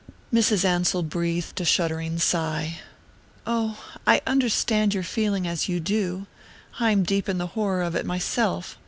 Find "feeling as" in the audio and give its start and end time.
5.03-5.69